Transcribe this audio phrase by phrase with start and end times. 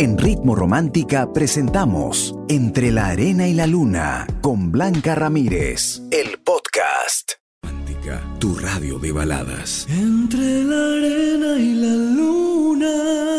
[0.00, 7.32] En Ritmo Romántica presentamos Entre la Arena y la Luna con Blanca Ramírez, el podcast.
[7.64, 9.88] Romántica, tu radio de baladas.
[9.90, 13.37] Entre la arena y la luna.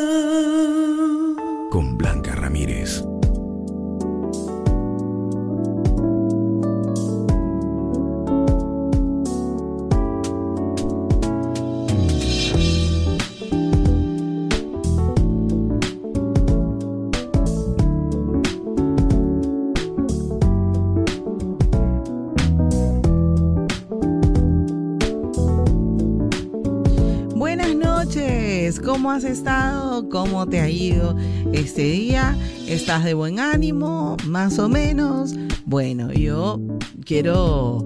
[29.19, 30.07] Has estado?
[30.07, 31.13] ¿Cómo te ha ido
[31.51, 32.37] este día?
[32.67, 34.15] ¿Estás de buen ánimo?
[34.25, 35.35] ¿Más o menos?
[35.65, 36.61] Bueno, yo
[37.03, 37.85] quiero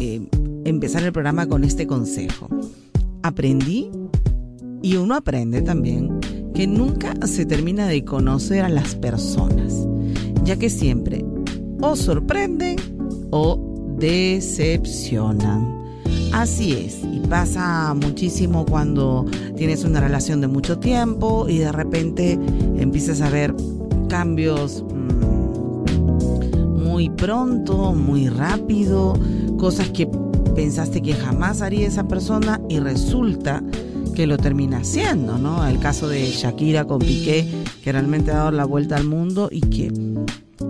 [0.00, 0.26] eh,
[0.64, 2.48] empezar el programa con este consejo.
[3.22, 3.88] Aprendí,
[4.82, 6.18] y uno aprende también,
[6.54, 9.86] que nunca se termina de conocer a las personas,
[10.42, 11.24] ya que siempre
[11.80, 12.78] o sorprenden
[13.30, 15.83] o decepcionan.
[16.32, 19.24] Así es, y pasa muchísimo cuando
[19.56, 22.38] tienes una relación de mucho tiempo y de repente
[22.76, 23.54] empiezas a ver
[24.08, 29.16] cambios mm, muy pronto, muy rápido,
[29.58, 30.08] cosas que
[30.54, 33.62] pensaste que jamás haría esa persona y resulta
[34.14, 35.66] que lo termina haciendo, ¿no?
[35.66, 37.48] El caso de Shakira con Piqué,
[37.82, 39.92] que realmente ha dado la vuelta al mundo y que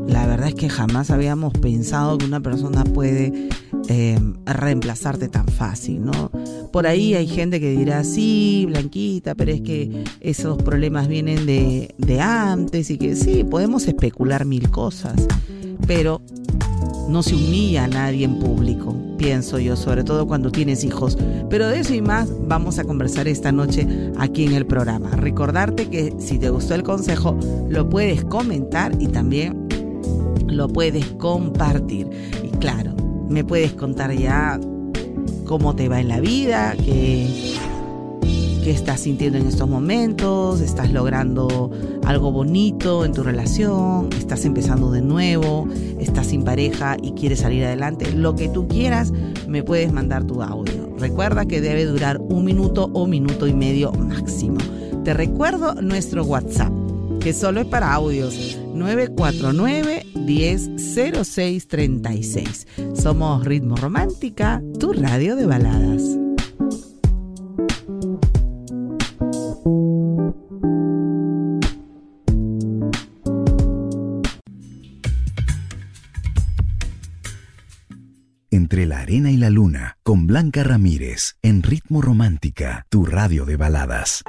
[0.07, 3.49] la verdad es que jamás habíamos pensado que una persona puede
[3.89, 6.31] eh, reemplazarte tan fácil, ¿no?
[6.73, 11.95] Por ahí hay gente que dirá, sí, Blanquita, pero es que esos problemas vienen de,
[11.99, 15.27] de antes y que sí, podemos especular mil cosas,
[15.87, 16.23] pero
[17.09, 21.19] no se humilla a nadie en público, pienso yo, sobre todo cuando tienes hijos.
[21.51, 23.87] Pero de eso y más vamos a conversar esta noche
[24.19, 25.11] aquí en el programa.
[25.11, 29.69] Recordarte que si te gustó el consejo, lo puedes comentar y también
[30.47, 32.09] lo puedes compartir.
[32.43, 32.95] Y claro,
[33.35, 34.61] me puedes contar ya
[35.45, 37.27] cómo te va en la vida, qué,
[38.63, 41.69] qué estás sintiendo en estos momentos, estás logrando
[42.07, 45.67] algo bonito en tu relación, estás empezando de nuevo,
[45.99, 49.13] estás sin pareja y quieres salir adelante, lo que tú quieras,
[49.49, 50.95] me puedes mandar tu audio.
[51.01, 54.59] Recuerda que debe durar un minuto o minuto y medio máximo.
[55.03, 56.73] Te recuerdo nuestro WhatsApp,
[57.19, 58.61] que solo es para audios.
[58.75, 62.67] 949 100636.
[62.95, 66.03] Somos Ritmo Romántica, tu radio de baladas.
[78.51, 83.57] Entre la Arena y la Luna con Blanca Ramírez en Ritmo Romántica, tu radio de
[83.57, 84.25] baladas.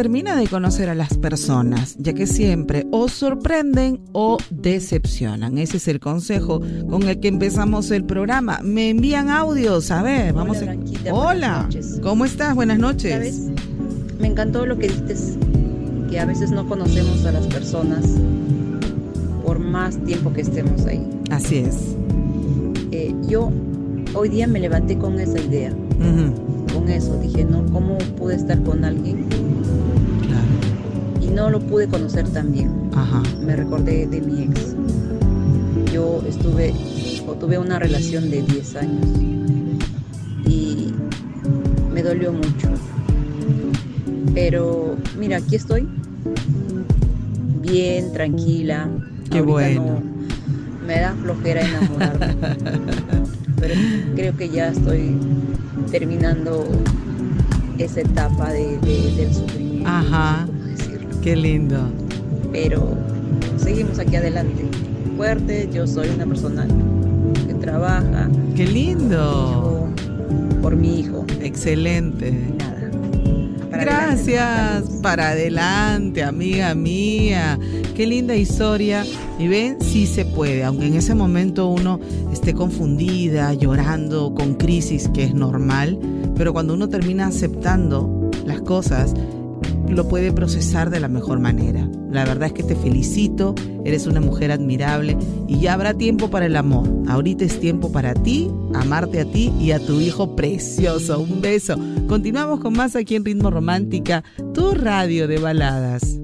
[0.00, 5.58] Termina de conocer a las personas, ya que siempre o sorprenden o decepcionan.
[5.58, 8.60] Ese es el consejo con el que empezamos el programa.
[8.62, 11.14] Me envían audios, a ver, vamos Hola, a...
[11.14, 11.68] Hola.
[12.02, 12.54] ¿cómo estás?
[12.54, 13.12] Buenas noches.
[13.12, 13.40] ¿Sabes?
[14.18, 15.36] Me encantó lo que dices,
[16.08, 18.02] que a veces no conocemos a las personas
[19.44, 21.06] por más tiempo que estemos ahí.
[21.30, 21.76] Así es.
[22.90, 23.52] Eh, yo
[24.14, 25.74] hoy día me levanté con esa idea,
[26.72, 27.20] con eso.
[27.20, 29.29] Dije, no, ¿cómo pude estar con alguien
[31.34, 32.90] no lo pude conocer tan bien?
[32.94, 33.22] Ajá.
[33.44, 34.74] Me recordé de mi ex.
[35.92, 36.72] Yo estuve
[37.26, 39.06] o tuve una relación de 10 años
[40.46, 40.92] y
[41.92, 42.68] me dolió mucho.
[44.34, 45.88] Pero mira, aquí estoy,
[47.62, 48.88] bien, tranquila.
[49.30, 49.84] Qué Ahorita bueno.
[49.86, 50.10] no-
[50.86, 52.36] me da flojera enamorarme.
[53.60, 53.74] Pero
[54.16, 55.16] creo que ya estoy
[55.90, 56.66] terminando
[57.78, 59.88] esa etapa de, de- del sufrimiento.
[59.88, 60.46] Ajá.
[61.22, 61.78] Qué lindo.
[62.52, 62.96] pero
[63.56, 64.64] seguimos aquí adelante.
[65.16, 66.66] Fuerte, yo soy una persona
[67.46, 69.88] que trabaja Qué lindo.
[70.62, 71.24] por mi hijo.
[71.42, 72.32] Excelente.
[72.58, 72.90] Nada.
[73.70, 74.84] Para Gracias.
[75.02, 77.58] Para adelante, amiga mía.
[77.94, 79.04] Qué linda historia.
[79.38, 82.00] Y ven, sí se puede, aunque en ese momento uno
[82.32, 85.98] esté confundida, llorando, con crisis, que es normal,
[86.36, 89.14] pero cuando uno termina aceptando las cosas,
[89.94, 91.88] lo puede procesar de la mejor manera.
[92.10, 93.54] La verdad es que te felicito,
[93.84, 95.16] eres una mujer admirable
[95.48, 96.88] y ya habrá tiempo para el amor.
[97.08, 101.20] Ahorita es tiempo para ti, amarte a ti y a tu hijo precioso.
[101.20, 101.78] Un beso.
[102.08, 106.18] Continuamos con más aquí en Ritmo Romántica, tu radio de baladas.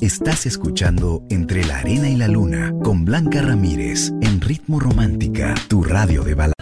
[0.00, 5.84] Estás escuchando Entre la Arena y la Luna con Blanca Ramírez en Ritmo Romántica, tu
[5.84, 6.61] radio de baladas.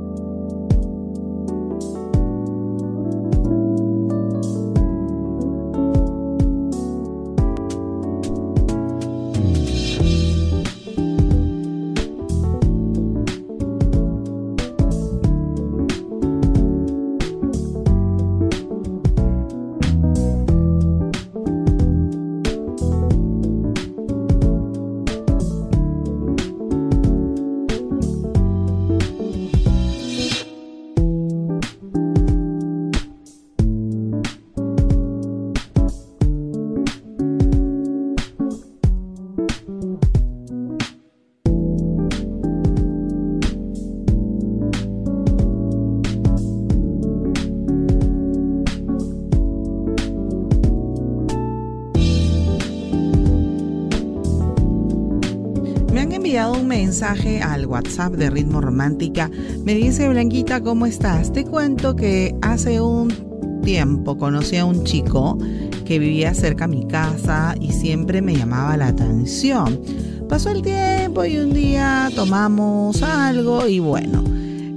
[56.91, 59.31] Mensaje al WhatsApp de Ritmo Romántica.
[59.63, 61.31] Me dice Blanquita, ¿cómo estás?
[61.31, 65.37] Te cuento que hace un tiempo conocí a un chico
[65.85, 69.79] que vivía cerca a mi casa y siempre me llamaba la atención.
[70.27, 74.21] Pasó el tiempo y un día tomamos algo y bueno,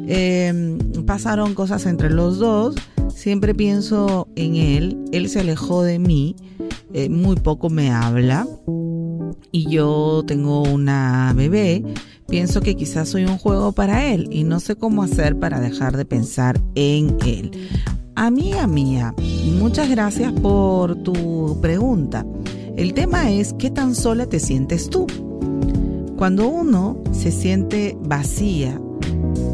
[0.06, 2.76] em, pasaron cosas entre los dos.
[3.12, 6.36] Siempre pienso en él, él se alejó de mí,
[6.92, 8.46] eh, muy poco me habla
[9.54, 11.84] y yo tengo una bebé,
[12.28, 15.96] pienso que quizás soy un juego para él y no sé cómo hacer para dejar
[15.96, 17.52] de pensar en él.
[18.16, 19.14] Amiga mía,
[19.56, 22.26] muchas gracias por tu pregunta.
[22.76, 25.06] El tema es qué tan sola te sientes tú.
[26.16, 28.80] Cuando uno se siente vacía,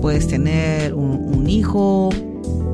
[0.00, 2.08] puedes tener un, hijo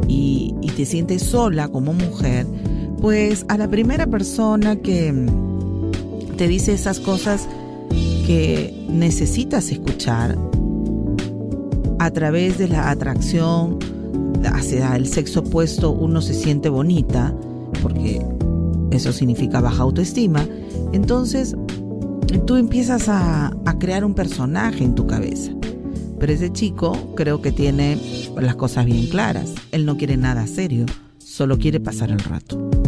[0.06, 2.46] y, te sientes sola como mujer,
[3.00, 5.12] pues a la primera persona que
[6.36, 7.48] te dice esas cosas
[8.26, 10.36] que necesitas escuchar
[11.98, 13.78] a través de la atracción
[14.52, 17.34] hacia el sexo opuesto uno se siente bonita
[17.82, 18.20] porque
[18.90, 20.46] eso significa baja autoestima.
[20.92, 21.56] Entonces
[22.46, 25.52] tú empiezas a, a crear un personaje en tu cabeza.
[26.18, 27.98] Pero ese chico creo que tiene
[28.40, 29.52] las cosas bien claras.
[29.72, 30.86] Él no quiere nada serio
[31.18, 32.85] solo quiere pasar el rato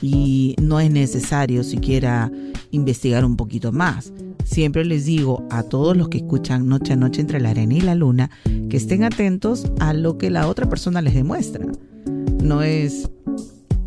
[0.00, 2.30] y no es necesario siquiera
[2.70, 4.12] investigar un poquito más.
[4.44, 7.80] Siempre les digo a todos los que escuchan Noche a Noche entre la arena y
[7.80, 8.30] la luna
[8.70, 11.66] que estén atentos a lo que la otra persona les demuestra.
[12.42, 13.10] No es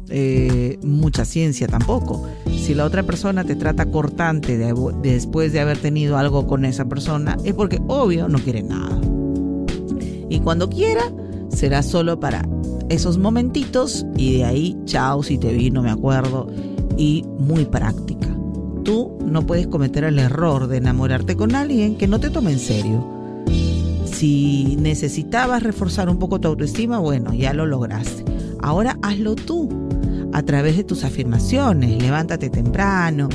[0.09, 2.27] eh, mucha ciencia tampoco.
[2.45, 4.57] Si la otra persona te trata cortante
[5.01, 8.99] después de haber tenido algo con esa persona, es porque obvio no quiere nada.
[10.29, 11.11] Y cuando quiera,
[11.49, 12.47] será solo para
[12.91, 16.47] esos momentitos y de ahí, chao, si te vi, no me acuerdo,
[16.97, 18.27] y muy práctica.
[18.83, 22.59] Tú no puedes cometer el error de enamorarte con alguien que no te tome en
[22.59, 23.05] serio.
[24.05, 28.25] Si necesitabas reforzar un poco tu autoestima, bueno, ya lo lograste.
[28.61, 29.69] Ahora hazlo tú
[30.33, 32.01] a través de tus afirmaciones.
[32.01, 33.29] Levántate temprano,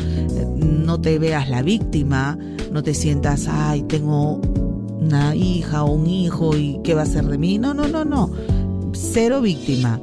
[0.57, 2.39] no te veas la víctima,
[2.73, 4.41] no te sientas, ay, tengo
[5.01, 7.59] una hija o un hijo y qué va a ser de mí.
[7.59, 8.31] No, no, no, no
[8.97, 10.01] cero víctima,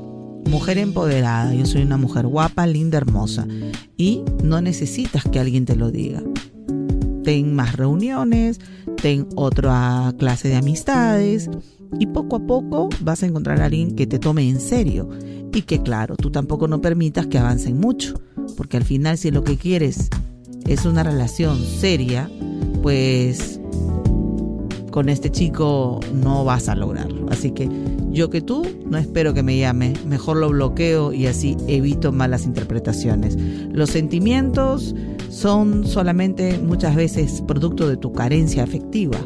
[0.50, 3.48] mujer empoderada, yo soy una mujer guapa, linda, hermosa
[3.98, 6.22] y no necesitas que alguien te lo diga.
[7.24, 8.60] Ten más reuniones,
[9.02, 11.50] ten otra clase de amistades
[12.00, 15.10] y poco a poco vas a encontrar a alguien que te tome en serio
[15.54, 18.20] y que claro, tú tampoco no permitas que avancen mucho,
[18.58, 20.10] porque al final si lo que quieres
[20.68, 22.30] es una relación seria,
[22.82, 23.60] pues
[24.92, 27.28] con este chico no vas a lograrlo.
[27.30, 27.70] Así que
[28.14, 32.46] yo que tú no espero que me llame, mejor lo bloqueo y así evito malas
[32.46, 33.36] interpretaciones.
[33.72, 34.96] Los sentimientos
[35.30, 39.18] son solamente muchas veces producto de tu carencia afectiva,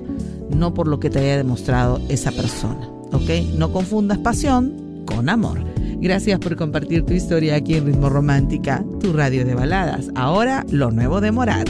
[0.50, 2.90] no por lo que te haya demostrado esa persona.
[3.12, 3.30] ¿Ok?
[3.58, 5.60] No confundas pasión con amor.
[6.00, 10.10] Gracias por compartir tu historia aquí en Ritmo Romántica, tu radio de baladas.
[10.16, 11.70] Ahora lo nuevo de Morat.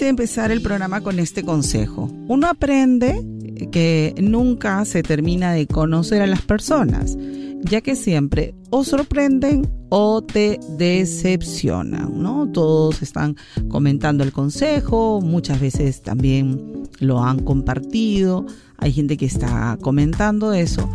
[0.00, 2.10] Empezar el programa con este consejo.
[2.28, 3.22] Uno aprende
[3.70, 7.16] que nunca se termina de conocer a las personas,
[7.62, 12.48] ya que siempre o sorprenden o te decepcionan, ¿no?
[12.50, 13.36] Todos están
[13.68, 18.46] comentando el consejo, muchas veces también lo han compartido,
[18.78, 20.88] hay gente que está comentando eso,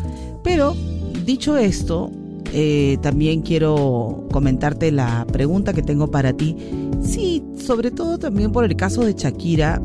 [0.44, 0.76] pero
[1.26, 2.12] dicho esto,
[2.54, 6.56] eh, también quiero comentarte la pregunta que tengo para ti.
[7.08, 9.82] Sí, sobre todo también por el caso de Shakira,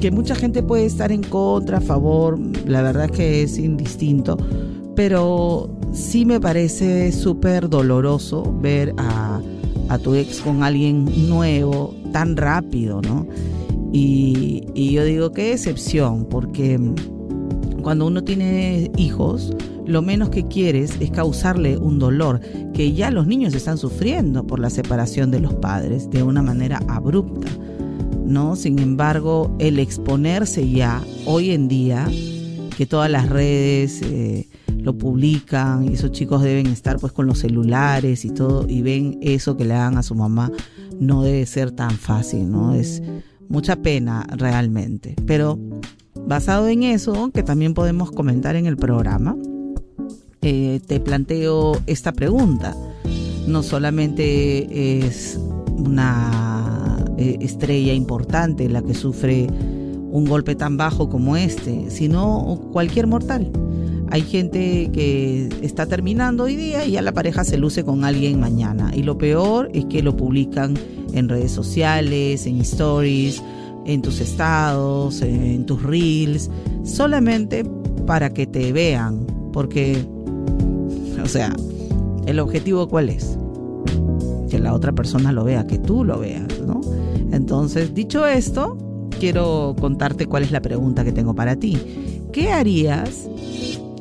[0.00, 4.36] que mucha gente puede estar en contra, a favor, la verdad que es indistinto,
[4.96, 9.40] pero sí me parece súper doloroso ver a,
[9.88, 13.28] a, tu ex con alguien nuevo tan rápido, ¿no?
[13.92, 16.80] Y, y yo digo, qué excepción, porque
[17.80, 19.54] cuando uno tiene hijos,
[19.86, 22.40] lo menos que quieres es causarle un dolor,
[22.74, 26.80] que ya los niños están sufriendo por la separación de los padres de una manera
[26.88, 27.48] abrupta.
[28.26, 28.56] ¿no?
[28.56, 32.08] Sin embargo, el exponerse ya hoy en día,
[32.76, 37.38] que todas las redes eh, lo publican y esos chicos deben estar pues con los
[37.38, 40.50] celulares y todo y ven eso que le dan a su mamá,
[40.98, 42.74] no debe ser tan fácil, ¿no?
[42.74, 43.02] Es
[43.48, 45.14] mucha pena realmente.
[45.26, 45.58] Pero
[46.26, 49.36] basado en eso, que también podemos comentar en el programa,
[50.48, 52.76] eh, te planteo esta pregunta.
[53.48, 55.40] No solamente es
[55.76, 63.08] una eh, estrella importante la que sufre un golpe tan bajo como este, sino cualquier
[63.08, 63.50] mortal.
[64.12, 68.38] Hay gente que está terminando hoy día y ya la pareja se luce con alguien
[68.38, 68.92] mañana.
[68.94, 70.74] Y lo peor es que lo publican
[71.12, 73.42] en redes sociales, en stories,
[73.84, 76.50] en tus estados, en tus reels,
[76.84, 77.64] solamente
[78.06, 79.26] para que te vean.
[79.52, 80.06] Porque
[81.26, 81.52] o sea,
[82.26, 83.36] ¿el objetivo cuál es?
[84.48, 86.80] Que la otra persona lo vea, que tú lo veas, ¿no?
[87.32, 88.78] Entonces, dicho esto,
[89.18, 91.76] quiero contarte cuál es la pregunta que tengo para ti.
[92.32, 93.28] ¿Qué harías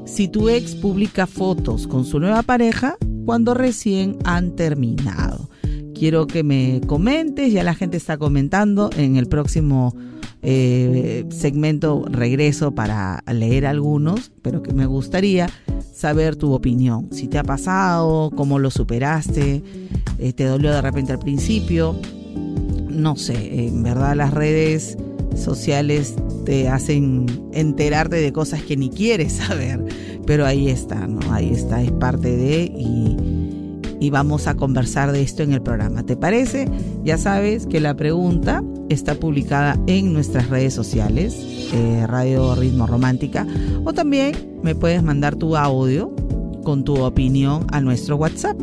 [0.06, 5.50] si tu ex publica fotos con su nueva pareja cuando recién han terminado?
[5.96, 9.96] Quiero que me comentes, ya la gente está comentando en el próximo
[10.44, 15.50] eh, segmento regreso para leer algunos, pero que me gustaría
[15.96, 17.08] saber tu opinión.
[17.12, 19.64] Si te ha pasado, cómo lo superaste,
[20.20, 21.96] eh, te dolió de repente al principio.
[22.90, 24.98] No sé, en verdad las redes
[25.36, 29.84] sociales te hacen enterarte de cosas que ni quieres saber,
[30.26, 31.20] pero ahí está, ¿no?
[31.34, 33.18] Ahí está, es parte de y,
[34.00, 36.04] y vamos a conversar de esto en el programa.
[36.04, 36.70] ¿Te parece?
[37.04, 41.36] Ya sabes que la pregunta está publicada en nuestras redes sociales,
[41.74, 43.46] eh, Radio Ritmo Romántica,
[43.84, 46.12] o también me puedes mandar tu audio
[46.64, 48.60] con tu opinión a nuestro WhatsApp,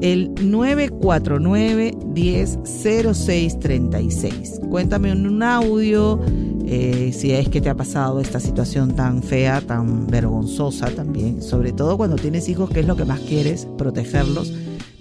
[0.00, 4.60] el 949 100636.
[4.68, 6.20] Cuéntame en un audio
[6.66, 11.72] eh, si es que te ha pasado esta situación tan fea, tan vergonzosa también, sobre
[11.72, 14.52] todo cuando tienes hijos, que es lo que más quieres, protegerlos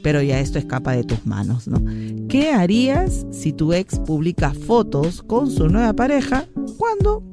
[0.04, 1.82] pero ya esto escapa de tus manos, ¿no?
[2.28, 6.46] ¿Qué harías si tu ex publica fotos con su nueva pareja
[6.78, 7.24] cuando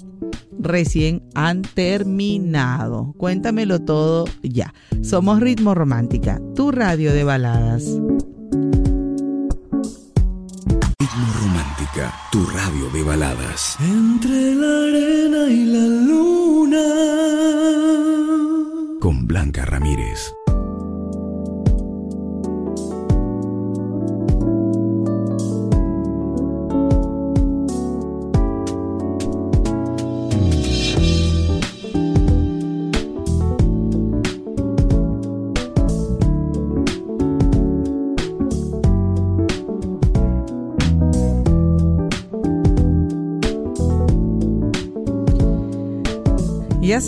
[0.59, 3.13] recién han terminado?
[3.19, 4.73] Cuéntamelo todo ya.
[5.03, 7.85] Somos Ritmo Romántica, tu radio de baladas.
[10.99, 13.77] Ritmo Romántica, tu radio de baladas.
[13.81, 16.87] Entre la arena y la luna.
[19.01, 20.33] Con Blanca Ramírez.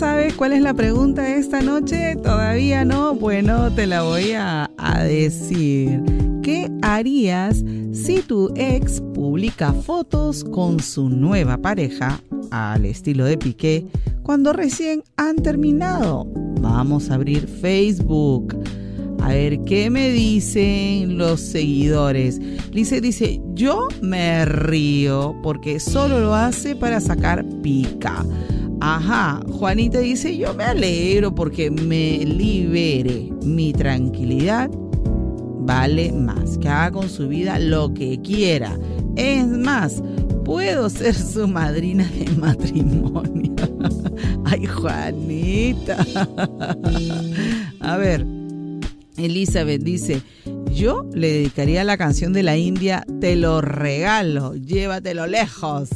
[0.03, 2.17] Sabes cuál es la pregunta de esta noche?
[2.17, 3.15] ¿Todavía no?
[3.15, 6.01] Bueno, te la voy a, a decir.
[6.41, 12.19] ¿Qué harías si tu ex publica fotos con su nueva pareja
[12.51, 13.85] al estilo de Piqué
[14.23, 16.27] cuando recién han terminado?
[16.59, 18.57] Vamos a abrir Facebook.
[19.21, 22.41] A ver qué me dicen los seguidores.
[22.73, 28.25] Lice dice, yo me río porque solo lo hace para sacar pica.
[28.85, 33.29] Ajá, Juanita dice, yo me alegro porque me libere.
[33.41, 34.69] Mi tranquilidad
[35.61, 36.57] vale más.
[36.57, 38.77] Que haga con su vida lo que quiera.
[39.15, 40.03] Es más,
[40.43, 43.55] puedo ser su madrina de matrimonio.
[44.43, 46.05] Ay, Juanita.
[47.79, 48.25] A ver,
[49.15, 50.21] Elizabeth dice,
[50.73, 55.89] yo le dedicaría la canción de la India, Te lo regalo, llévatelo lejos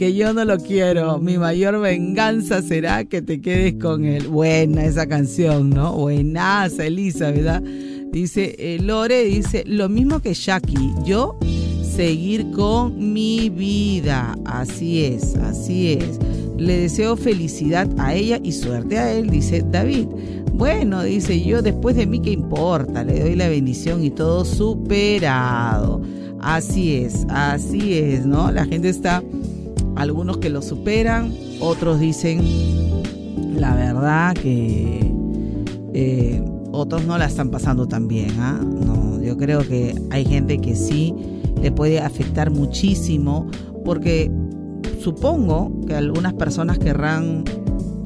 [0.00, 1.18] que yo no lo quiero.
[1.18, 4.28] Mi mayor venganza será que te quedes con él.
[4.28, 5.92] Buena esa canción, ¿no?
[5.92, 7.62] Buenaza, Elisa, ¿verdad?
[8.10, 11.38] Dice, eh, Lore dice, lo mismo que Jackie, yo
[11.82, 14.38] seguir con mi vida.
[14.46, 16.18] Así es, así es.
[16.56, 20.06] Le deseo felicidad a ella y suerte a él, dice David.
[20.54, 23.04] Bueno, dice yo, después de mí, ¿qué importa?
[23.04, 26.00] Le doy la bendición y todo superado.
[26.40, 28.50] Así es, así es, ¿no?
[28.50, 29.22] La gente está
[30.00, 32.40] algunos que lo superan, otros dicen
[33.54, 35.12] la verdad que
[35.92, 36.42] eh,
[36.72, 38.30] otros no la están pasando tan bien.
[38.38, 38.58] ¿ah?
[38.62, 41.14] No, yo creo que hay gente que sí
[41.60, 43.46] le puede afectar muchísimo
[43.84, 44.30] porque
[45.02, 47.44] supongo que algunas personas querrán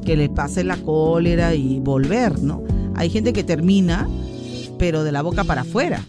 [0.03, 2.61] que le pase la cólera y volver, ¿no?
[2.95, 4.05] Hay gente que termina,
[4.77, 6.05] pero de la boca para afuera.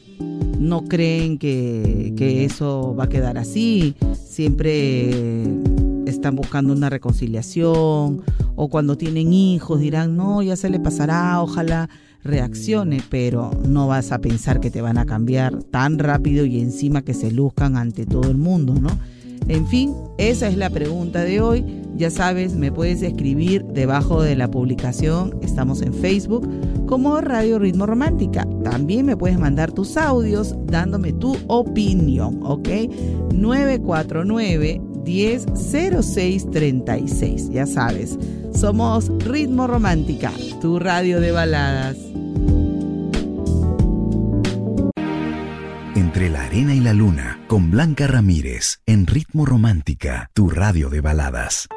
[0.59, 3.95] No creen que, que eso va a quedar así.
[4.25, 5.47] Siempre
[6.27, 8.21] están buscando una reconciliación
[8.57, 11.89] o cuando tienen hijos dirán, no, ya se le pasará, ojalá
[12.25, 17.03] reaccione, pero no vas a pensar que te van a cambiar tan rápido y encima
[17.03, 18.89] que se luzcan ante todo el mundo, ¿no?
[19.47, 21.65] En fin, esa es la pregunta de hoy.
[21.97, 26.45] Ya sabes, me puedes escribir debajo de la publicación, estamos en Facebook,
[26.87, 28.49] como Radio Ritmo Romántica.
[28.65, 32.69] También me puedes mandar tus audios dándome tu opinión, ¿ok?
[33.33, 37.51] 949 100636.
[37.51, 38.19] Ya sabes,
[38.53, 41.97] somos Ritmo Romántica, tu radio de baladas.
[45.95, 51.01] Entre la arena y la luna, con Blanca Ramírez, en Ritmo Romántica, tu radio de
[51.01, 51.69] baladas.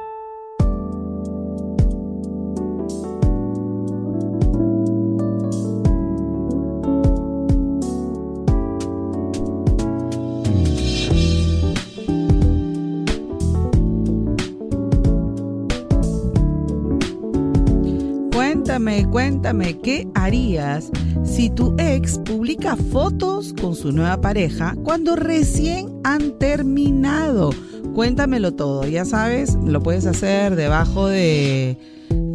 [19.12, 20.90] Cuéntame, ¿qué harías
[21.24, 27.50] si tu ex publica fotos con su nueva pareja cuando recién han terminado?
[27.94, 31.78] Cuéntamelo todo, ya sabes, lo puedes hacer debajo de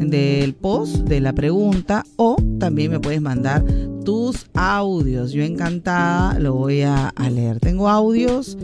[0.01, 3.65] del post de la pregunta o también me puedes mandar
[4.05, 5.33] tus audios.
[5.33, 7.59] Yo encantada lo voy a leer.
[7.59, 8.59] Tengo audios.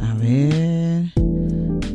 [0.00, 1.12] A ver.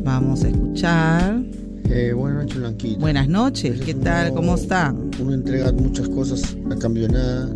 [0.04, 1.42] Vamos a escuchar.
[1.90, 3.00] Eh, buenas noches, Blanquita.
[3.00, 4.32] Buenas noches, ¿qué tal?
[4.34, 4.94] ¿Cómo está?
[5.20, 7.48] Uno entrega muchas cosas a cambio de nada.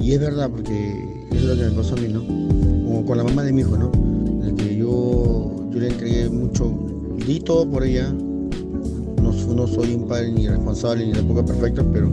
[0.00, 2.20] Y es verdad, porque es lo que me pasó a mí, ¿no?
[2.26, 3.90] Como con la mamá de mi hijo, ¿no?
[4.44, 6.72] De que yo, yo le entregué mucho,
[7.26, 8.12] di todo por ella.
[8.12, 12.10] No, no soy un padre ni responsable ni de poca perfecta, pero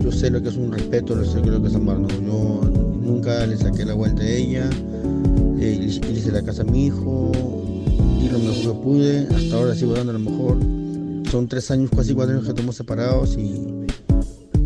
[0.00, 2.08] yo sé lo que es un respeto, lo sé lo que es amar, ¿no?
[2.08, 2.60] Yo
[3.02, 4.70] nunca le saqué la vuelta a ella,
[5.58, 7.32] eh, le hice la casa a mi hijo,
[8.28, 9.28] lo mejor que pude.
[9.34, 10.58] Hasta ahora sigo dando lo mejor.
[11.30, 13.66] Son tres años, casi cuatro años que estamos separados y,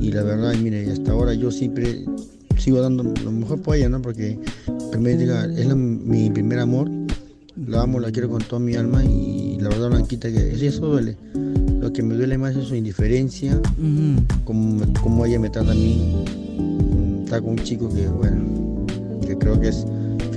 [0.01, 2.05] y la verdad, mire, hasta ahora yo siempre
[2.59, 4.03] sigo dando lo mejor por ella, ¿no?
[4.03, 4.39] Porque
[5.57, 6.91] es mi primer amor.
[7.67, 11.17] La amo, la quiero con toda mi alma y la verdad, Blanquita, que eso duele.
[11.81, 13.61] Lo que me duele más es su indiferencia,
[14.45, 16.25] como, como ella me trata a mí.
[17.25, 18.87] Está con un chico que, bueno,
[19.27, 19.85] que creo que es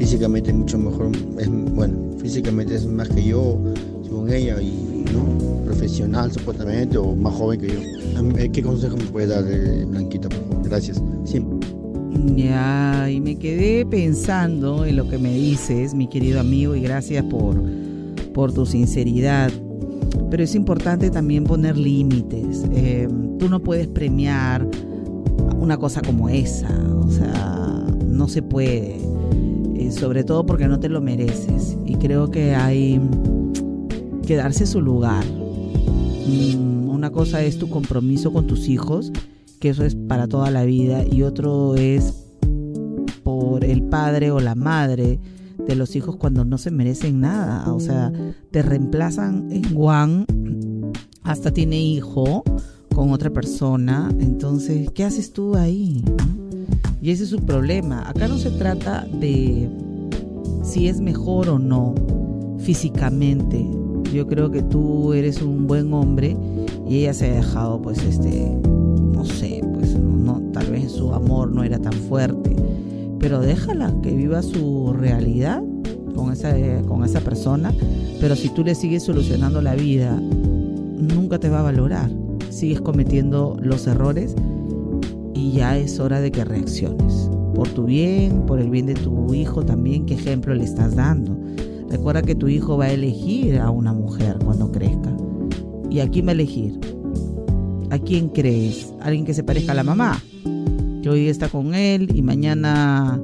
[0.02, 3.56] físicamente mucho mejor, es, bueno, físicamente es más que yo,
[4.02, 5.64] según ella, y ¿no?
[5.64, 8.52] profesional supuestamente, o más joven que yo.
[8.52, 10.70] ¿Qué consejo me puede dar, eh, Blanquita, por favor?
[10.70, 11.00] Gracias.
[11.24, 11.68] Siempre.
[12.36, 17.24] Ya, y me quedé pensando en lo que me dices, mi querido amigo, y gracias
[17.26, 17.62] por,
[18.34, 19.52] por tu sinceridad.
[20.32, 22.66] Pero es importante también poner límites.
[22.74, 24.68] Eh, tú no puedes premiar
[25.60, 29.11] una cosa como esa, o sea, no se puede
[29.90, 31.78] sobre todo porque no te lo mereces.
[31.86, 33.02] Y creo que hay
[34.26, 35.26] que darse su lugar.
[36.28, 39.12] Mm, una cosa es tu compromiso con tus hijos,
[39.60, 42.14] que eso es para toda la vida, y otro es
[43.24, 45.20] por el padre o la madre
[45.68, 47.74] de los hijos cuando no se merecen nada.
[47.74, 48.12] O sea,
[48.52, 50.26] te reemplazan en Juan,
[51.24, 52.44] hasta tiene hijo
[52.94, 54.10] con otra persona.
[54.20, 56.04] Entonces, ¿qué haces tú ahí?
[57.02, 58.08] Y ese es su problema.
[58.08, 59.68] Acá no se trata de
[60.64, 61.96] si es mejor o no
[62.60, 63.68] físicamente.
[64.14, 66.38] Yo creo que tú eres un buen hombre
[66.88, 68.56] y ella se ha dejado, pues, este,
[69.14, 72.56] no sé, pues, no, tal vez su amor no era tan fuerte,
[73.20, 75.64] pero déjala que viva su realidad
[76.14, 76.54] con esa,
[76.88, 77.74] con esa persona,
[78.20, 82.12] pero si tú le sigues solucionando la vida, nunca te va a valorar.
[82.50, 84.36] Sigues cometiendo los errores
[85.42, 87.30] y ya es hora de que reacciones.
[87.56, 91.36] Por tu bien, por el bien de tu hijo también, qué ejemplo le estás dando.
[91.90, 95.12] Recuerda que tu hijo va a elegir a una mujer cuando crezca.
[95.90, 96.80] ¿Y a quién va a elegir?
[97.90, 98.94] ¿A quién crees?
[99.02, 100.22] ¿Alguien que se parezca a la mamá?
[101.02, 103.20] Que hoy está con él y mañana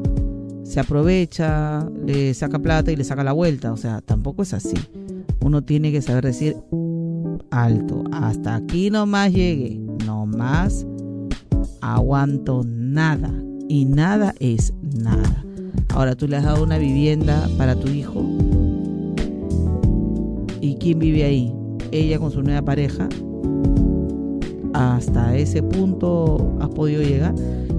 [0.63, 3.71] se aprovecha, le saca plata y le saca la vuelta.
[3.71, 4.75] O sea, tampoco es así.
[5.39, 6.57] Uno tiene que saber decir
[7.51, 10.85] alto, hasta aquí nomás llegue, no más
[11.81, 13.33] aguanto nada
[13.67, 15.43] y nada es nada.
[15.93, 18.23] Ahora tú le has dado una vivienda para tu hijo
[20.61, 21.53] ¿Y quién vive ahí?
[21.91, 23.07] Ella con su nueva pareja.
[24.73, 27.33] Hasta ese punto has podido llegar.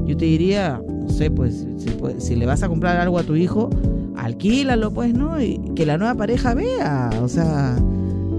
[0.06, 1.66] Yo te diría, no sé, pues
[2.18, 3.68] si, le vas a comprar algo a tu hijo,
[4.16, 5.40] alquílalo, pues, ¿no?
[5.40, 7.10] Y que la nueva pareja vea.
[7.22, 7.78] O sea,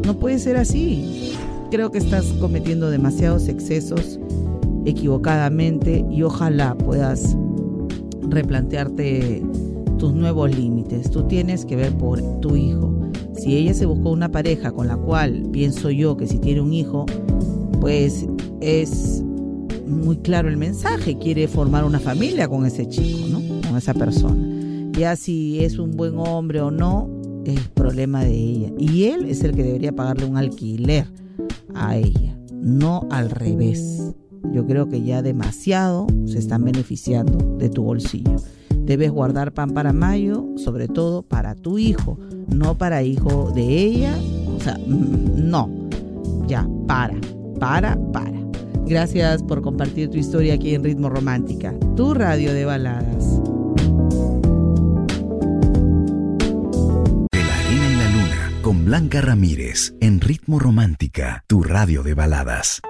[0.05, 1.33] no puede ser así.
[1.69, 4.19] Creo que estás cometiendo demasiados excesos
[4.89, 7.37] equivocadamente y ojalá puedas
[8.29, 9.43] replantearte
[9.97, 11.11] tus nuevos límites.
[11.11, 12.93] Tú tienes que ver por tu hijo.
[13.37, 16.73] Si ella se buscó una pareja con la cual pienso yo que si tiene un
[16.73, 17.05] hijo,
[17.79, 18.27] pues
[18.61, 19.23] es
[19.87, 23.39] muy claro el mensaje, quiere formar una familia con ese chico, ¿no?
[23.67, 24.89] Con esa persona.
[24.93, 27.09] Ya si es un buen hombre o no,
[27.45, 28.71] es problema de ella.
[28.77, 31.07] Y él es el que debería pagarle un alquiler
[31.73, 34.13] a ella, no al revés.
[34.51, 38.37] Yo creo que ya demasiado se están beneficiando de tu bolsillo.
[38.89, 44.17] Debes guardar pan para mayo, sobre todo para tu hijo, no para hijo de ella.
[44.55, 45.69] O sea, mm, no.
[46.47, 47.15] Ya, para,
[47.59, 48.39] para, para.
[48.87, 53.39] Gracias por compartir tu historia aquí en Ritmo Romántica, tu radio de baladas.
[57.31, 62.15] De la arena y la luna, con Blanca Ramírez, en Ritmo Romántica, tu radio de
[62.15, 62.81] baladas.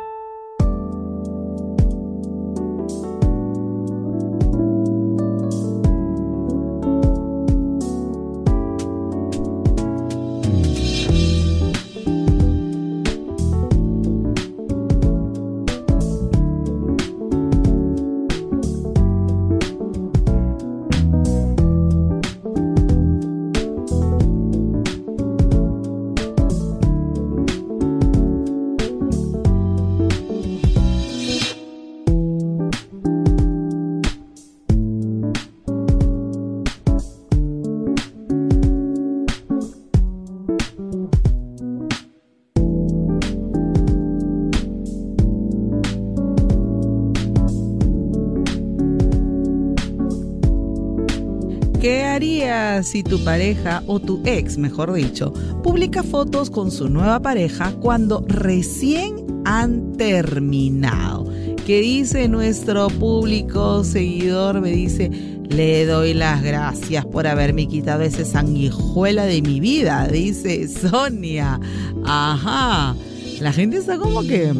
[52.83, 58.23] Si tu pareja o tu ex, mejor dicho, publica fotos con su nueva pareja cuando
[58.27, 61.31] recién han terminado.
[61.65, 64.61] ¿Qué dice nuestro público seguidor?
[64.61, 65.09] Me dice,
[65.49, 71.59] le doy las gracias por haberme quitado ese sanguijuela de mi vida, dice Sonia.
[72.05, 72.95] Ajá,
[73.39, 74.53] la gente está como que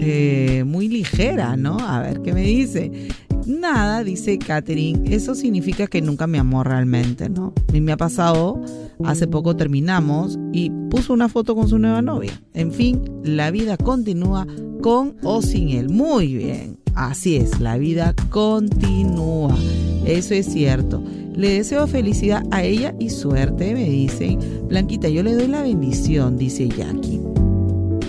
[0.00, 1.78] eh, muy ligera, ¿no?
[1.78, 3.08] A ver qué me dice.
[3.46, 7.52] Nada, dice Katherine, eso significa que nunca me amó realmente, ¿no?
[7.72, 8.60] Y me ha pasado,
[9.04, 12.32] hace poco terminamos y puso una foto con su nueva novia.
[12.54, 14.48] En fin, la vida continúa
[14.82, 15.90] con o sin él.
[15.90, 19.56] Muy bien, así es, la vida continúa.
[20.04, 21.00] Eso es cierto.
[21.36, 24.40] Le deseo felicidad a ella y suerte, me dicen.
[24.68, 27.20] Blanquita, yo le doy la bendición, dice Jackie.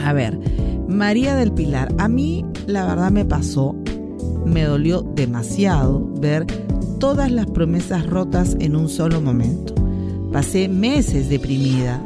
[0.04, 0.40] A ver,
[0.88, 3.76] María del Pilar, a mí la verdad me pasó
[4.48, 6.46] me dolió demasiado ver
[7.00, 9.76] todas las promesas rotas en un solo momento.
[10.32, 12.02] Pasé meses deprimida,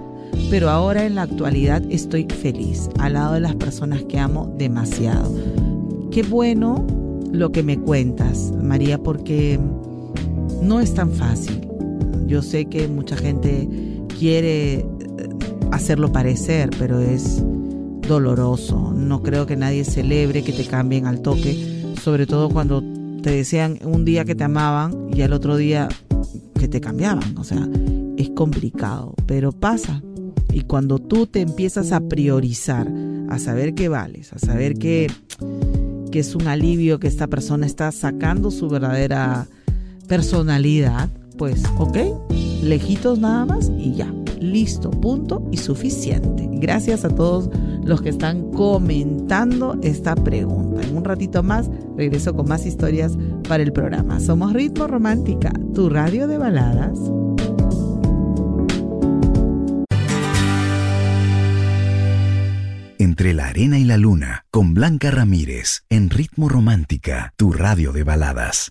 [0.49, 5.31] pero ahora en la actualidad estoy feliz, al lado de las personas que amo demasiado.
[6.11, 6.85] Qué bueno
[7.31, 9.59] lo que me cuentas, María, porque
[10.61, 11.67] no es tan fácil.
[12.27, 13.67] Yo sé que mucha gente
[14.19, 14.85] quiere eh,
[15.71, 17.43] hacerlo parecer, pero es
[18.07, 18.93] doloroso.
[18.95, 22.83] No creo que nadie celebre que te cambien al toque, sobre todo cuando
[23.21, 25.87] te decían un día que te amaban y al otro día
[26.59, 27.37] que te cambiaban.
[27.37, 27.67] O sea,
[28.17, 30.01] es complicado, pero pasa.
[30.51, 32.91] Y cuando tú te empiezas a priorizar,
[33.29, 35.09] a saber que vales, a saber que,
[36.11, 39.47] que es un alivio que esta persona está sacando su verdadera
[40.07, 41.97] personalidad, pues ok,
[42.63, 44.11] lejitos nada más y ya,
[44.41, 46.49] listo, punto y suficiente.
[46.51, 47.49] Gracias a todos
[47.83, 50.81] los que están comentando esta pregunta.
[50.81, 54.19] En un ratito más regreso con más historias para el programa.
[54.19, 56.97] Somos Ritmo Romántica, tu radio de baladas.
[62.97, 68.03] Entre la arena y la luna, con Blanca Ramírez, en Ritmo Romántica, tu radio de
[68.03, 68.69] baladas.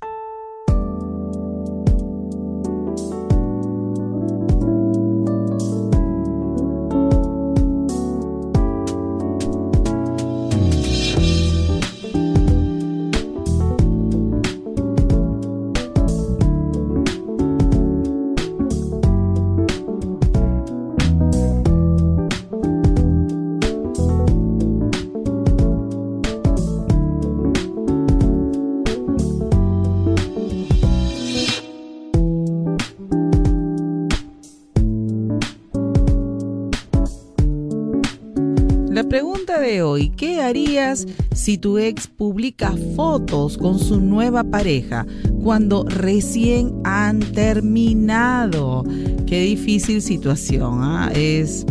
[40.91, 45.07] ¿Qué harías si tu ex publica fotos con su nueva pareja
[45.43, 48.85] cuando recién han terminado?
[49.27, 51.11] Qué difícil situación, ¿ah?
[51.15, 51.67] es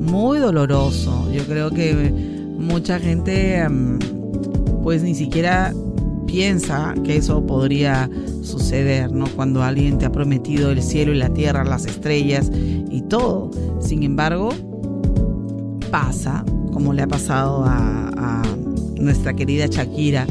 [0.00, 1.30] muy doloroso.
[1.32, 1.94] Yo creo que
[2.58, 3.66] mucha gente
[4.82, 5.72] pues ni siquiera
[6.26, 8.10] piensa que eso podría
[8.42, 9.26] suceder, ¿no?
[9.36, 13.50] Cuando alguien te ha prometido el cielo y la tierra, las estrellas y todo.
[13.80, 14.50] Sin embargo,
[15.90, 18.42] pasa como le ha pasado a,
[18.98, 20.28] nuestra querida Shakira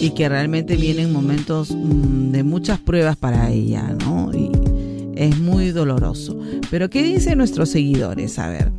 [0.00, 4.32] y que realmente vienen momentos mm, de muchas pruebas para ella, ¿no?
[4.34, 4.50] Y
[5.14, 6.36] es muy doloroso.
[6.68, 8.40] Pero ¿qué dicen nuestros seguidores?
[8.40, 8.72] A ver,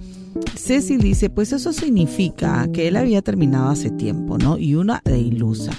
[0.56, 4.58] Cecil dice, pues eso significa que él había terminado hace tiempo, ¿no?
[4.58, 5.71] Y una de ilusa.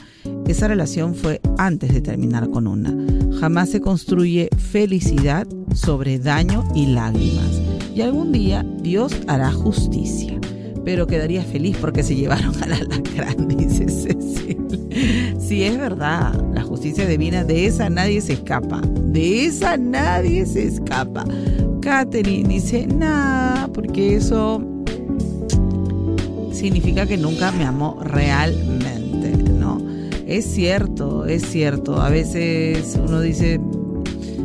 [0.47, 2.95] Esa relación fue antes de terminar con una.
[3.41, 7.61] Jamás se construye felicidad sobre daño y lágrimas.
[7.95, 10.41] Y algún día Dios hará justicia
[10.85, 14.59] pero quedaría feliz porque se llevaron a la alacrán, dice Cecil.
[15.39, 20.67] Sí, es verdad, la justicia divina, de esa nadie se escapa, de esa nadie se
[20.67, 21.25] escapa.
[21.81, 24.63] Catherine dice, nada, porque eso
[26.53, 29.79] significa que nunca me amó realmente, ¿no?
[30.27, 33.61] Es cierto, es cierto, a veces uno dice,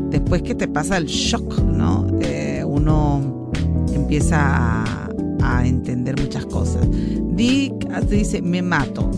[0.09, 2.07] después que te pasa el shock, ¿no?
[2.21, 3.51] Eh, uno
[3.93, 4.98] empieza a
[5.41, 6.87] a entender muchas cosas.
[7.35, 9.09] Dick dice, me mato.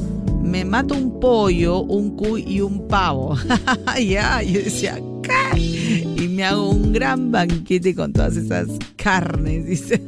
[0.43, 3.36] Me mato un pollo, un cuy y un pavo.
[4.05, 6.01] ya, yo decía, ¿qué?
[6.17, 9.65] Y me hago un gran banquete con todas esas carnes.
[9.65, 10.01] Dice,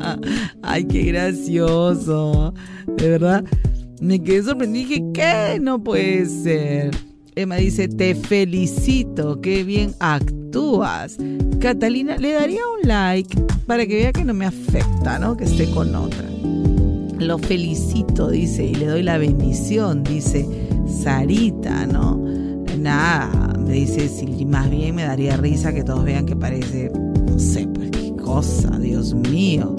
[0.62, 2.54] ay, qué gracioso.
[2.96, 3.44] De verdad,
[4.00, 4.88] me quedé sorprendida.
[4.88, 5.58] Dije, ¿qué?
[5.60, 6.90] No puede ser.
[7.36, 11.16] Emma dice, te felicito, qué bien actúas.
[11.58, 15.36] Catalina, le daría un like para que vea que no me afecta, ¿no?
[15.36, 16.28] Que esté con otra.
[17.18, 20.48] Lo felicito, dice, y le doy la bendición, dice
[20.86, 22.22] Sarita, ¿no?
[22.78, 27.38] Nada, me dice, si más bien me daría risa que todos vean que parece, no
[27.38, 29.74] sé, pues qué cosa, Dios mío.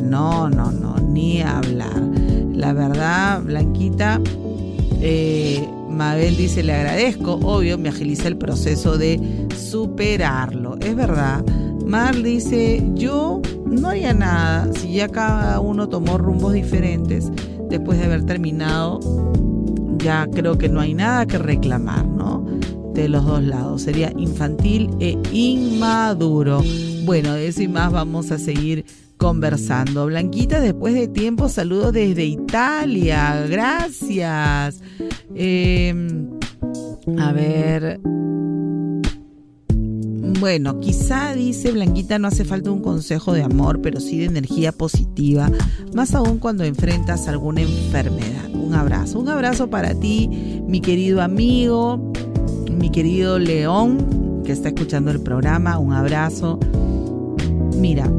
[0.00, 2.02] No, no, no, ni hablar.
[2.52, 4.20] La verdad, Blanquita,
[5.00, 10.76] eh, Mabel dice, le agradezco, obvio, me agiliza el proceso de superarlo.
[10.80, 11.44] Es verdad.
[11.84, 17.30] Mar dice, yo no haría nada si ya cada uno tomó rumbos diferentes
[17.68, 19.00] después de haber terminado.
[19.98, 22.46] Ya creo que no hay nada que reclamar, ¿no?
[22.94, 23.82] De los dos lados.
[23.82, 26.62] Sería infantil e inmaduro.
[27.04, 28.84] Bueno, eso y más vamos a seguir
[29.20, 30.06] conversando.
[30.06, 33.46] Blanquita, después de tiempo, saludos desde Italia.
[33.48, 34.82] Gracias.
[35.34, 36.30] Em,
[37.18, 38.00] a ver.
[40.40, 44.72] Bueno, quizá dice Blanquita no hace falta un consejo de amor, pero sí de energía
[44.72, 45.50] positiva,
[45.92, 48.48] más aún cuando enfrentas alguna enfermedad.
[48.54, 50.30] Un abrazo, un abrazo para ti,
[50.66, 52.10] mi querido amigo,
[52.70, 56.58] mi querido León, que está escuchando el programa, un abrazo.
[57.76, 58.10] Mira,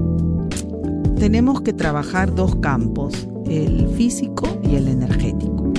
[1.21, 5.71] tenemos que trabajar dos campos, el físico y el energético.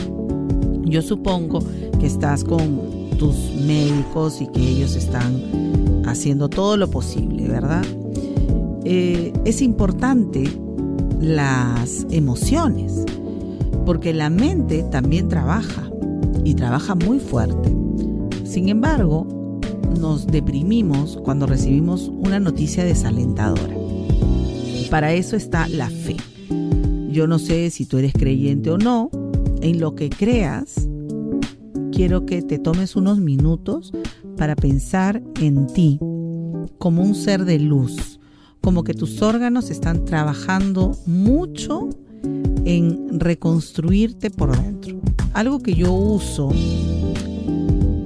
[0.85, 1.65] Yo supongo
[1.99, 7.85] que estás con tus médicos y que ellos están haciendo todo lo posible, ¿verdad?
[8.85, 10.45] Eh, es importante
[11.21, 13.05] las emociones,
[13.85, 15.91] porque la mente también trabaja
[16.45, 17.77] y trabaja muy fuerte.
[18.45, 19.27] Sin embargo,
[19.99, 23.82] nos deprimimos cuando recibimos una noticia desalentadora.
[24.93, 26.19] Para eso está la fe.
[27.11, 29.09] Yo no sé si tú eres creyente o no,
[29.63, 30.87] en lo que creas,
[31.93, 33.91] quiero que te tomes unos minutos
[34.37, 35.99] para pensar en ti
[36.77, 38.21] como un ser de luz,
[38.61, 41.89] como que tus órganos están trabajando mucho
[42.67, 45.01] en reconstruirte por dentro.
[45.33, 46.51] Algo que yo uso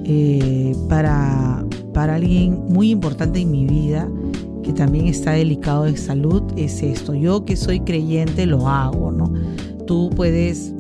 [0.05, 4.09] eh, para, para alguien muy importante en mi vida,
[4.67, 7.15] que también está delicado de salud, es esto.
[7.15, 9.33] Yo que soy creyente lo hago, ¿no?
[9.87, 10.73] Tú puedes,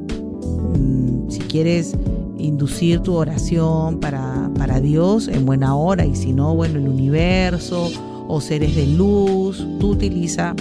[0.76, 1.94] mm, si quieres,
[2.36, 7.88] inducir tu oración para, para Dios en buena hora y si no, bueno, el universo
[8.26, 10.56] o seres de luz, tú utiliza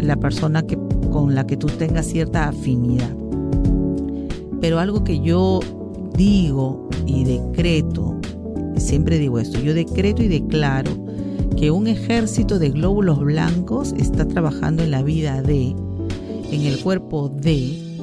[0.00, 0.76] la persona que,
[1.12, 3.14] con la que tú tengas cierta afinidad.
[4.60, 5.60] Pero algo que yo
[6.16, 8.16] digo y decreto,
[8.76, 11.03] siempre digo esto, yo decreto y declaro
[11.56, 15.74] que un ejército de glóbulos blancos está trabajando en la vida de,
[16.50, 18.00] en el cuerpo de,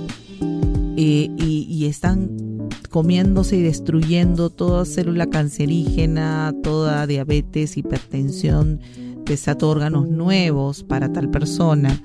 [0.97, 8.79] eh, y, y están comiéndose y destruyendo toda célula cancerígena, toda diabetes, hipertensión,
[9.25, 12.01] desato órganos nuevos para tal persona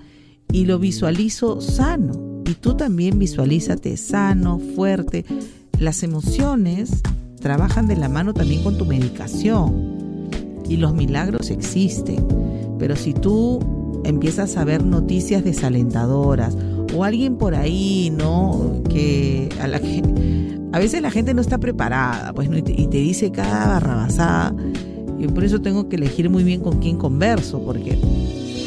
[0.53, 2.43] y lo visualizo sano.
[2.47, 5.25] Y tú también visualízate sano, fuerte.
[5.79, 7.03] Las emociones
[7.41, 9.96] trabajan de la mano también con tu medicación
[10.69, 12.27] y los milagros existen.
[12.79, 13.61] Pero si tú
[14.05, 16.57] empiezas a ver noticias desalentadoras
[16.95, 18.83] o alguien por ahí, ¿no?
[18.89, 20.03] Que a la que
[20.73, 24.55] a veces la gente no está preparada, pues, y, te, dice cada barrabasada.
[25.19, 27.99] Y por eso tengo que elegir muy bien con quién converso, porque,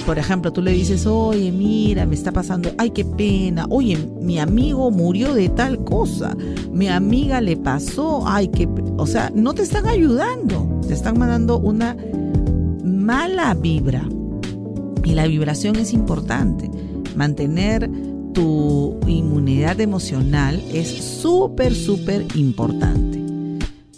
[0.08, 4.40] por ejemplo, tú le dices, oye, mira, me está pasando, ay, qué pena, oye, mi
[4.40, 6.36] amigo murió de tal cosa,
[6.72, 11.60] mi amiga le pasó, ay, qué, o sea, no te están ayudando, te están mandando
[11.60, 11.96] una
[12.84, 14.10] mala vibra.
[15.04, 16.68] Y la vibración es importante,
[17.16, 17.88] mantener
[18.34, 23.20] tu inmunidad emocional es súper, súper importante.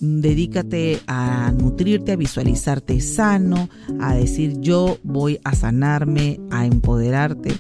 [0.02, 3.70] Dedícate a nutrirte, a visualizarte sano,
[4.02, 7.54] a decir yo voy a sanarme, a empoderarte.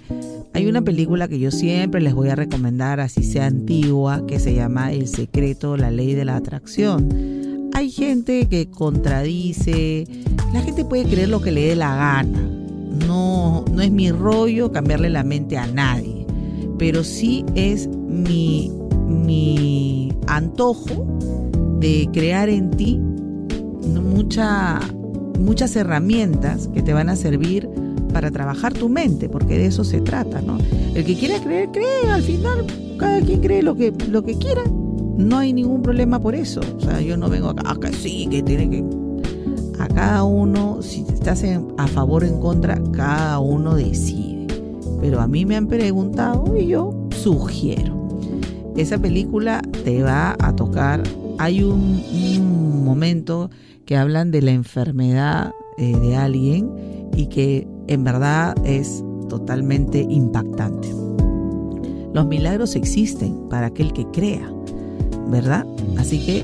[0.53, 4.53] Hay una película que yo siempre les voy a recomendar, así sea antigua, que se
[4.53, 7.50] llama El secreto, la ley de la atracción.
[7.73, 10.07] Hay gente que contradice,
[10.53, 12.49] la gente puede creer lo que le dé la gana.
[13.07, 16.21] No, no es mi rollo cambiarle la mente a nadie
[16.81, 18.71] pero sí es mi,
[19.07, 21.05] mi antojo
[21.79, 24.79] de crear en ti mucha,
[25.37, 27.69] muchas herramientas que te van a servir
[28.11, 30.57] para trabajar tu mente, porque de eso se trata, ¿no?
[30.95, 32.65] El que quiera creer, cree, al final
[32.97, 34.63] cada quien cree lo que, lo que quiera,
[35.21, 38.43] no hay ningún problema por eso, o sea, yo no vengo acá, acá sí, que
[38.43, 38.83] tiene que...
[39.79, 41.43] A cada uno, si estás
[41.77, 44.41] a favor o en contra, cada uno decide
[45.01, 48.07] pero a mí me han preguntado y yo sugiero.
[48.77, 51.01] Esa película te va a tocar.
[51.39, 51.99] Hay un,
[52.85, 53.49] momento
[53.85, 56.69] que hablan de la enfermedad eh, de alguien
[57.15, 60.89] y que en verdad es totalmente impactante.
[62.13, 64.53] Los milagros existen para aquel que crea,
[65.31, 65.65] ¿verdad?
[65.97, 66.43] Así que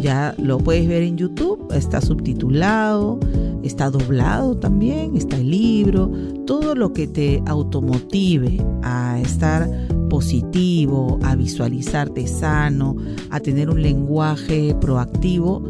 [0.00, 3.18] ya lo puedes ver en YouTube, está subtitulado,
[3.62, 6.10] está doblado también, está el libro,
[6.46, 9.68] todo lo que te automotive a estar
[10.08, 12.96] positivo, a visualizarte sano,
[13.30, 15.62] a tener un lenguaje proactivo,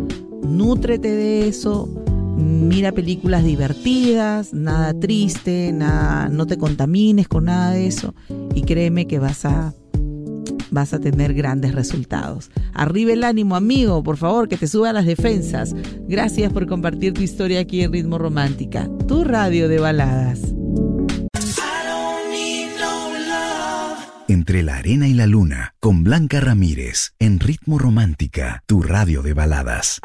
[0.42, 1.88] nútrete de eso,
[2.37, 8.15] mira películas divertidas, nada triste, nada, no te contamines con nada de eso
[8.54, 9.75] y créeme que vas a
[10.71, 12.50] vas a tener grandes resultados.
[12.75, 15.75] Arriba el ánimo, amigo, por favor, que te suba las defensas.
[16.08, 20.54] Gracias por compartir tu historia aquí en Ritmo Romántica, tu radio de baladas.
[24.29, 29.33] Entre la arena y la luna, con Blanca Ramírez, en Ritmo Romántica, tu radio de
[29.33, 30.02] baladas.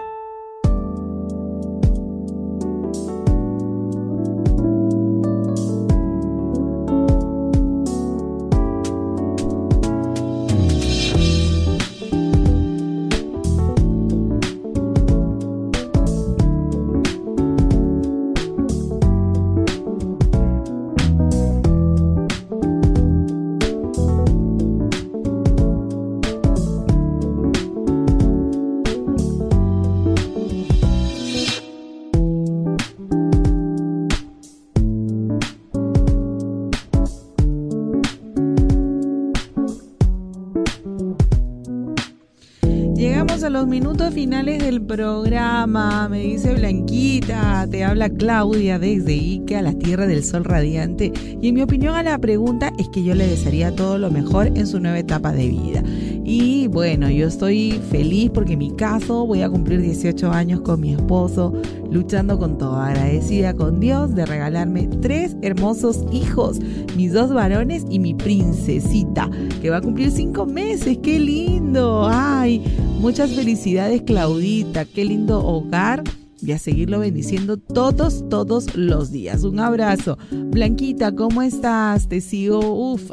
[45.73, 51.11] Me dice Blanquita, te habla Claudia desde Ica, la Tierra del Sol Radiante.
[51.41, 54.51] Y en mi opinión a la pregunta es que yo le desearía todo lo mejor
[54.53, 55.83] en su nueva etapa de vida.
[56.23, 60.79] Y bueno, yo estoy feliz porque en mi caso voy a cumplir 18 años con
[60.79, 61.59] mi esposo,
[61.89, 66.59] luchando con todo, agradecida con Dios de regalarme tres hermosos hijos,
[66.95, 69.27] mis dos varones y mi princesita,
[69.59, 70.99] que va a cumplir cinco meses.
[71.01, 72.07] ¡Qué lindo!
[72.11, 72.61] ¡Ay!
[73.03, 74.85] Muchas felicidades, Claudita.
[74.85, 76.03] ¡Qué lindo hogar!
[76.41, 79.43] y a seguirlo bendiciendo todos, todos los días.
[79.43, 80.17] Un abrazo.
[80.31, 82.07] Blanquita, ¿cómo estás?
[82.07, 83.11] Te sigo, uff,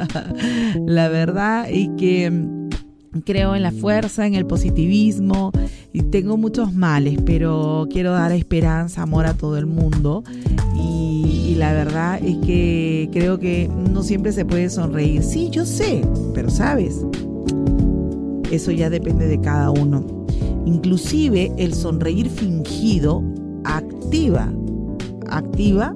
[0.86, 2.70] la verdad, y que mm,
[3.26, 5.52] creo en la fuerza, en el positivismo
[5.92, 10.24] y tengo muchos males, pero quiero dar esperanza, amor a todo el mundo
[10.74, 15.22] y, y, la verdad es que creo que no siempre se puede sonreír.
[15.22, 16.02] Sí, yo sé,
[16.32, 17.04] pero sabes,
[18.50, 20.04] eso ya depende de cada uno.
[20.66, 23.22] Inclusive el sonreír fingido
[23.64, 24.52] activa,
[25.28, 25.94] activa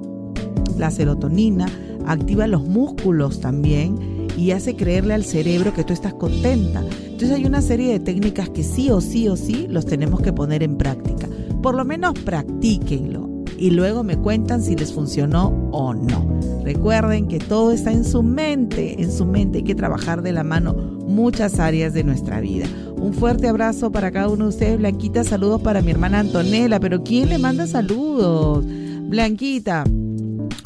[0.77, 1.67] la serotonina,
[2.05, 6.83] activa los músculos también y hace creerle al cerebro que tú estás contenta.
[7.05, 10.33] Entonces hay una serie de técnicas que sí o sí o sí los tenemos que
[10.33, 11.27] poner en práctica.
[11.61, 16.39] Por lo menos practíquenlo y luego me cuentan si les funcionó o no.
[16.63, 20.43] Recuerden que todo está en su mente, en su mente hay que trabajar de la
[20.43, 20.73] mano
[21.05, 22.65] muchas áreas de nuestra vida.
[22.97, 24.77] Un fuerte abrazo para cada uno de ustedes.
[24.77, 26.79] Blanquita, saludos para mi hermana Antonella.
[26.79, 28.65] Pero ¿quién le manda saludos?
[29.07, 29.83] Blanquita,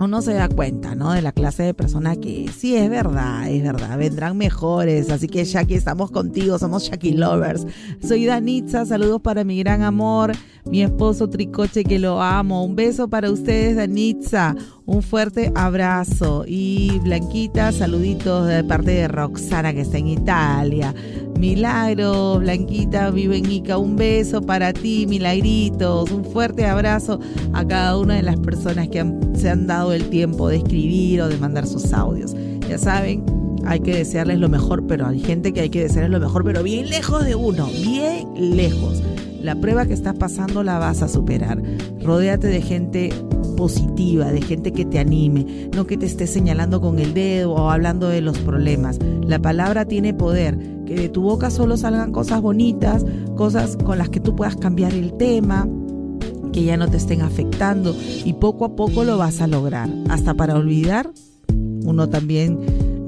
[0.05, 1.11] uno se da cuenta, ¿no?
[1.11, 5.09] De la clase de persona que sí es verdad, es verdad, vendrán mejores.
[5.09, 7.65] Así que Jackie, estamos contigo, somos Jackie Lovers.
[8.01, 10.33] Soy Danitza, saludos para mi gran amor,
[10.65, 12.63] mi esposo Tricoche que lo amo.
[12.63, 14.55] Un beso para ustedes, Danitza.
[14.89, 16.45] Un fuerte abrazo.
[16.47, 20.95] Y Blanquita, saluditos de parte de Roxana que está en Italia.
[21.37, 23.77] Milagro, Blanquita, vive en Ica.
[23.77, 26.09] Un beso para ti, Milagritos.
[26.09, 27.19] Un fuerte abrazo
[27.53, 31.27] a cada una de las personas que se han dado el tiempo de escribir o
[31.27, 32.35] de mandar sus audios.
[32.67, 33.23] Ya saben,
[33.67, 36.63] hay que desearles lo mejor, pero hay gente que hay que desearles lo mejor, pero
[36.63, 38.27] bien lejos de uno, bien
[38.57, 39.03] lejos.
[39.39, 41.61] La prueba que estás pasando la vas a superar.
[42.01, 43.13] Rodéate de gente
[43.59, 47.69] positiva, de gente que te anime, no que te esté señalando con el dedo o
[47.69, 48.97] hablando de los problemas.
[49.27, 53.05] La palabra tiene poder que de tu boca solo salgan cosas bonitas,
[53.35, 55.67] cosas con las que tú puedas cambiar el tema,
[56.53, 57.93] que ya no te estén afectando
[58.23, 59.89] y poco a poco lo vas a lograr.
[60.07, 61.11] Hasta para olvidar,
[61.83, 62.59] uno también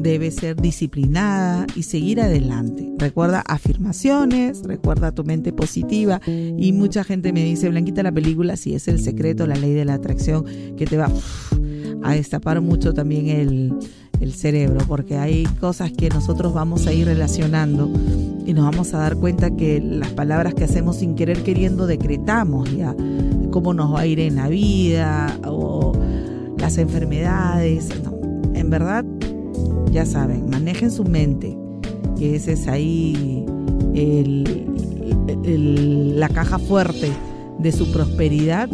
[0.02, 2.91] debe ser disciplinada y seguir adelante.
[2.97, 8.76] Recuerda afirmaciones, recuerda tu mente positiva y mucha gente me dice, Blanquita, la película si
[8.76, 10.45] es el secreto, la ley de la atracción
[10.78, 11.12] que te va
[12.04, 13.74] a destapar mucho también el,
[14.20, 17.91] el cerebro, porque hay cosas que nosotros vamos a ir relacionando
[18.45, 22.72] y nos vamos a dar cuenta que las palabras que hacemos sin querer queriendo decretamos
[22.76, 22.95] ya
[23.52, 25.93] cómo nos va a ir en la vida o
[26.58, 27.89] las enfermedades.
[28.54, 29.04] en verdad,
[29.91, 31.57] ya saben, manejen su mente,
[32.17, 33.45] que ese es ahí
[35.45, 37.11] la caja fuerte
[37.59, 38.69] de su prosperidad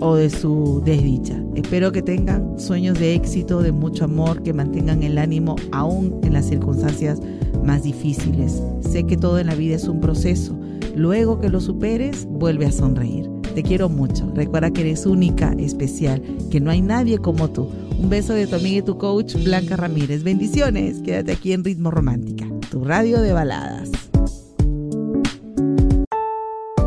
[0.00, 1.40] o de su desdicha.
[1.54, 6.32] Espero que tengan sueños de éxito, de mucho amor, que mantengan el ánimo aún en
[6.32, 7.20] las circunstancias
[7.64, 8.62] más difíciles.
[8.80, 10.56] Sé que todo en la vida es un proceso.
[10.94, 13.33] Luego que lo superes, vuelve a sonreír.
[13.54, 14.30] Te quiero mucho.
[14.34, 17.70] Recuerda que eres única, especial, que no hay nadie como tú.
[17.98, 20.24] Un beso de tu amiga y tu coach, Blanca Ramírez.
[20.24, 21.00] Bendiciones.
[21.02, 23.90] Quédate aquí en Ritmo Romántica, tu radio de baladas.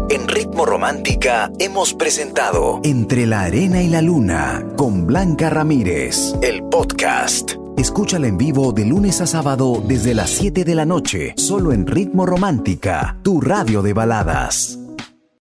[0.10, 6.64] En Ritmo Romántica hemos presentado Entre la Arena y la Luna con Blanca Ramírez, el
[6.64, 7.54] podcast.
[7.78, 11.86] Escúchala en vivo de lunes a sábado desde las 7 de la noche, solo en
[11.86, 14.80] Ritmo Romántica, tu radio de baladas.